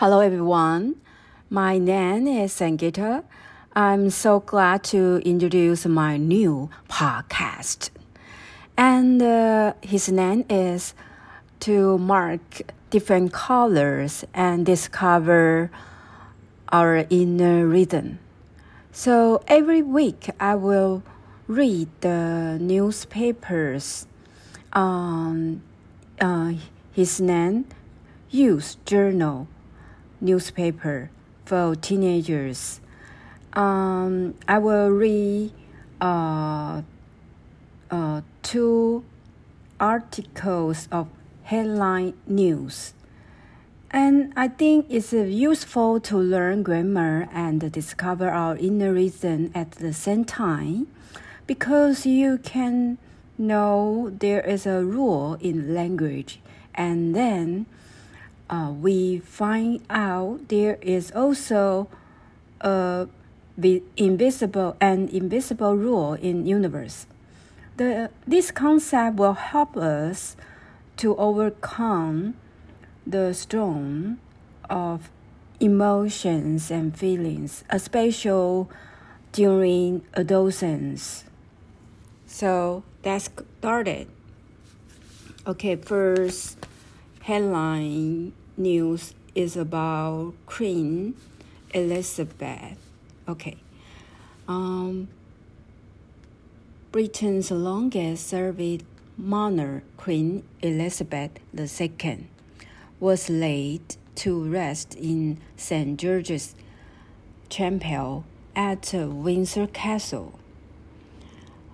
[0.00, 0.94] Hello, everyone.
[1.50, 3.24] My name is Sangeeta.
[3.72, 7.90] I'm so glad to introduce my new podcast.
[8.76, 10.94] And uh, his name is
[11.66, 15.68] To Mark Different Colors and Discover
[16.68, 18.20] Our Inner Rhythm.
[18.92, 21.02] So every week I will
[21.48, 24.06] read the newspapers
[24.72, 25.60] on
[26.20, 26.52] uh,
[26.92, 27.66] his name,
[28.30, 29.48] Youth Journal
[30.20, 31.10] newspaper
[31.44, 32.80] for teenagers.
[33.52, 35.52] Um, I will read
[36.00, 36.82] uh,
[37.90, 39.04] uh, two
[39.80, 41.08] articles of
[41.44, 42.92] headline news.
[43.90, 49.94] And I think it's useful to learn grammar and discover our inner reason at the
[49.94, 50.88] same time
[51.46, 52.98] because you can
[53.38, 56.40] know there is a rule in language
[56.74, 57.64] and then
[58.50, 61.88] uh, we find out there is also
[62.60, 63.08] a
[63.96, 67.06] invisible and invisible rule in universe.
[67.76, 70.36] The, this concept will help us
[70.98, 72.34] to overcome
[73.06, 74.20] the storm
[74.70, 75.10] of
[75.60, 78.66] emotions and feelings, especially
[79.32, 81.24] during adolescence.
[82.26, 84.08] So let's start it.
[85.46, 86.58] Okay, first
[87.22, 91.14] headline news is about Queen
[91.72, 92.76] Elizabeth.
[93.28, 93.56] Okay.
[94.46, 95.08] Um,
[96.90, 98.82] Britain's longest serving
[99.16, 102.26] monarch, Queen Elizabeth II,
[102.98, 105.98] was laid to rest in St.
[105.98, 106.54] George's
[107.48, 108.24] Chapel
[108.56, 110.38] at Windsor Castle.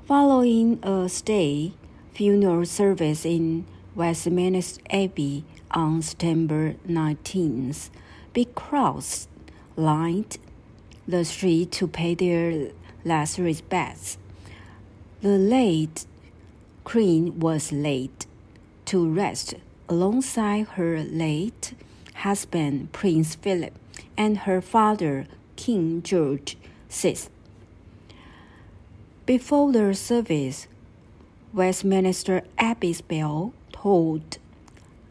[0.07, 1.73] Following a stay
[2.12, 7.91] funeral service in Westminster Abbey on September 19th,
[8.33, 9.28] big crowds
[9.77, 10.39] lined
[11.06, 12.70] the street to pay their
[13.05, 14.16] last respects.
[15.20, 16.06] The late
[16.84, 18.26] Queen was laid
[18.87, 19.54] to rest
[19.88, 21.75] alongside her late
[22.15, 23.75] husband Prince Philip
[24.16, 25.26] and her father
[25.56, 26.56] King George
[26.88, 27.16] VI.
[29.26, 30.69] Before the service,
[31.53, 34.38] Westminster Abbey's bell tolled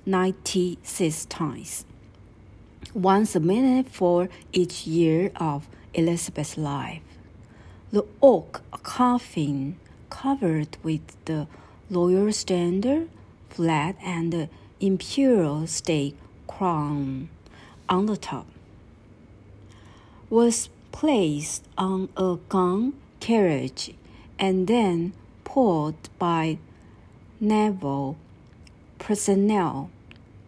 [0.06, 1.86] 96 times,
[2.94, 7.02] once a minute for each year of Elizabeth's life.
[7.92, 9.78] The oak coffin
[10.10, 11.48] covered with the
[11.90, 13.10] royal standard,
[13.50, 14.50] flag, and
[14.80, 17.30] imperial state crown
[17.88, 18.48] on the top
[20.30, 23.94] was placed on a gun carriage
[24.40, 26.58] and then pulled by
[27.40, 28.18] naval
[29.04, 29.90] personnel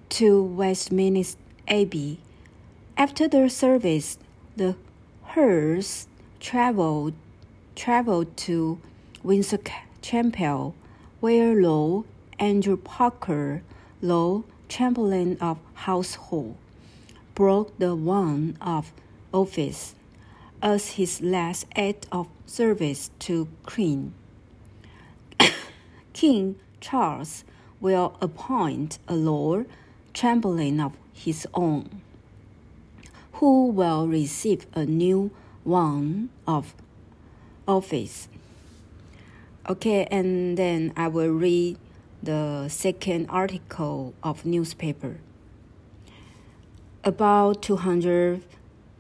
[0.08, 2.20] to Westminster Abbey.
[2.96, 4.18] After the service,
[4.56, 4.78] the
[5.24, 6.08] hearse
[6.40, 7.14] traveled
[7.76, 8.80] traveled to
[9.24, 9.60] Windsor
[10.02, 10.74] Chapel,
[11.20, 12.06] where Lord
[12.40, 13.62] Andrew Parker,
[14.02, 16.56] Lord Chamberlain of Household,
[17.34, 18.94] broke the wand of
[19.34, 19.96] office
[20.62, 24.14] as his last act of service to Queen.
[26.14, 27.44] King Charles
[27.86, 29.68] will appoint a Lord
[30.12, 32.02] Chamberlain of his own,
[33.34, 35.30] who will receive a new
[35.64, 36.74] one of
[37.68, 38.28] office.
[39.70, 41.78] Okay, and then I will read
[42.24, 45.18] the second article of newspaper.
[47.04, 48.42] About 200,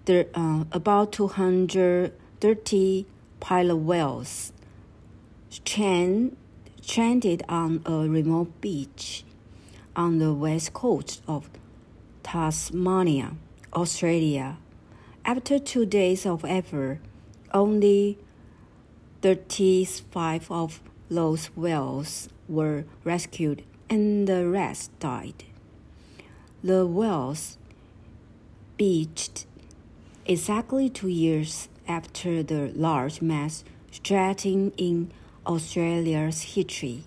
[0.07, 3.06] uh, about 230
[3.40, 4.53] pilot whales
[5.50, 6.38] strand
[6.85, 9.23] stranded on a remote beach
[9.96, 11.50] on the west coast of
[12.22, 13.31] Tasmania,
[13.73, 14.57] Australia.
[15.25, 17.00] After two days of effort,
[17.51, 18.19] only
[19.23, 20.79] 35 of
[21.09, 25.44] those whales were rescued and the rest died.
[26.63, 27.57] The whales
[28.78, 29.47] beached
[30.28, 35.11] exactly two years after the large mass stranding in
[35.46, 37.03] Australia's history,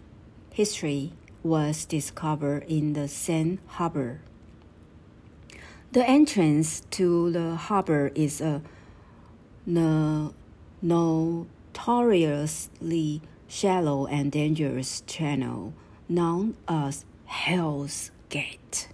[0.52, 1.12] history
[1.42, 4.20] was discovered in the Sand Harbor.
[5.92, 8.62] The entrance to the harbor is a
[9.66, 10.34] no,
[10.82, 15.74] notoriously shallow and dangerous channel
[16.08, 18.88] known as Hell's Gate.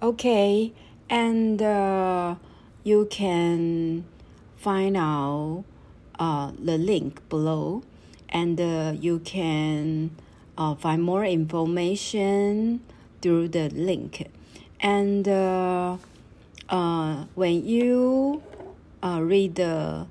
[0.00, 0.72] Okay,
[1.10, 2.36] and uh,
[2.82, 4.06] you can
[4.56, 5.64] find out
[6.18, 7.82] uh, the link below
[8.32, 10.10] and uh, you can
[10.56, 12.80] uh, find more information
[13.20, 14.26] through the link.
[14.80, 15.98] And uh,
[16.68, 18.42] uh, when you
[19.02, 20.06] uh, read the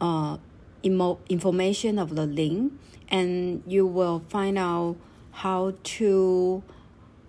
[0.00, 0.36] uh,
[0.82, 2.72] imo- information of the link,
[3.08, 4.96] and you will find out
[5.30, 6.62] how to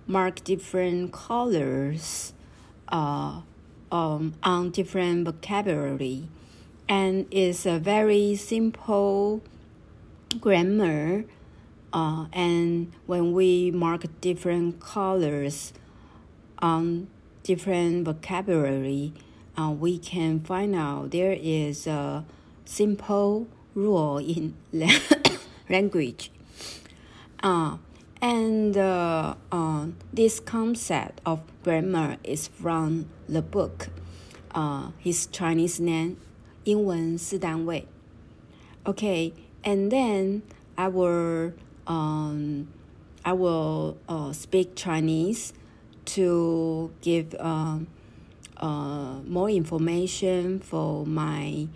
[0.07, 2.33] mark different colors
[2.87, 3.41] uh,
[3.91, 6.29] um, on different vocabulary,
[6.87, 9.41] and it's a very simple
[10.40, 11.24] grammar.
[11.92, 15.72] Uh, and when we mark different colors
[16.58, 17.08] on
[17.42, 19.12] different vocabulary,
[19.58, 22.24] uh, we can find out there is a
[22.64, 24.54] simple rule in
[25.68, 26.30] language.
[27.42, 27.76] Uh,
[28.22, 33.88] and uh, uh, this concept of grammar is from the book.
[34.54, 36.16] Uh, his Chinese name,
[36.64, 37.86] 英文四单位.
[38.84, 39.32] Okay,
[39.66, 40.42] and then
[40.76, 41.52] I will
[41.86, 42.68] um,
[43.24, 45.52] I will uh, speak Chinese
[46.04, 47.86] to give um,
[48.56, 51.68] uh, more information for my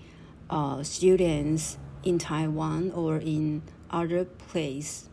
[0.51, 5.05] uh, students in Taiwan or in other place.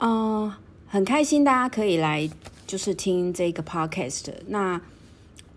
[0.00, 0.52] 嗯，
[0.86, 2.28] 很开心大家可以来，
[2.66, 4.32] 就是听这个 podcast。
[4.48, 4.80] 那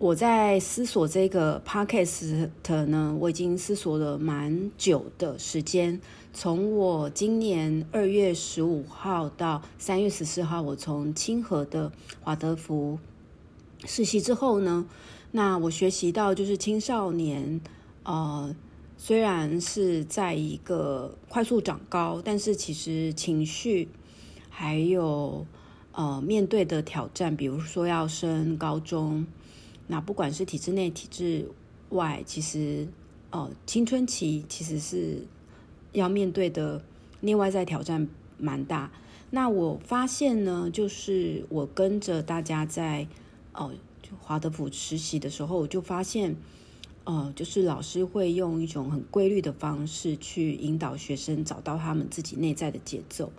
[0.01, 2.49] 我在思索这个 podcast
[2.87, 6.01] 呢，我已经思索了蛮久的时间。
[6.33, 12.97] 从我今年二月十五号到三月十四号，我从清河的华德福
[13.85, 14.87] 实习之后呢，
[15.29, 17.61] 那我学习到就是青少年，
[18.01, 18.55] 呃，
[18.97, 23.87] 虽然是在一个快速长高，但是其实情绪。
[24.49, 25.45] 还有，
[25.91, 29.25] 呃，面对的挑战，比如说要升高中，
[29.91, 31.49] 那不管是体制内、体制
[31.89, 32.87] 外，其实，
[33.29, 35.27] 呃，青春期其实是
[35.91, 36.81] 要面对的
[37.19, 38.07] 内外在挑战
[38.37, 38.89] 蛮大。
[39.31, 43.05] 那我发现呢，就是我跟着大家在，
[43.51, 43.69] 呃，
[44.21, 46.37] 华德福实习的时候，我就发现，
[47.03, 53.29] 呃，就是老师会用一种很规律的方式去引导学生找到他们自己内在的节奏。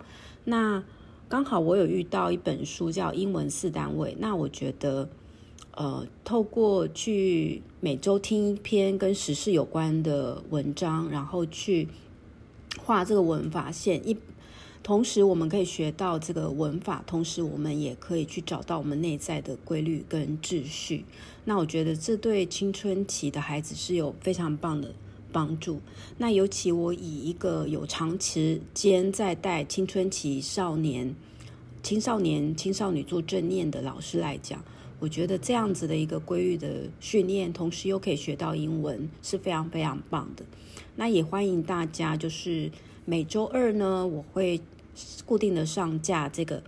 [0.45, 0.83] 那
[1.27, 5.09] 刚好我有遇到一本书叫《英文四单位》，那我觉得，
[5.75, 11.87] 呃，透过去每周听一篇跟时事有关的文章，然后去
[12.79, 14.15] 画这个文法线，一
[14.83, 21.05] 同时我们可以学到这个文法，同时我们也可以去找到我们内在的规律跟秩序。
[21.45, 24.93] 那我觉得这对青春期的孩子是有非常棒的
[25.31, 25.81] 帮助。
[26.17, 31.15] 那尤其我以一个有长时间在带青春期少年。
[31.81, 34.63] 青少年、青少年做正念的老师来讲，
[35.03, 40.45] 我觉得这样子的一个规律的训练，同时又可以学到英文，是非常非常棒的。
[40.95, 42.71] 那也欢迎大家，就是
[43.03, 44.61] 每周二呢，我会
[45.25, 46.63] 固定的上架这个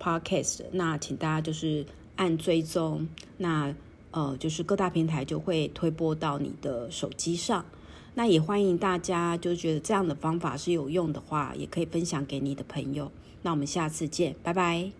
[0.00, 1.84] podcast，那请大家就是
[2.14, 3.08] 按追踪，
[3.38, 3.74] 那
[4.12, 7.64] 呃，就是各大平台就会推播到你的手机上。
[8.14, 13.10] 那也欢迎大家，就觉得这样的方法是有用的话，也可以分享给你的朋友。
[13.42, 14.99] 那我们下次见，拜拜。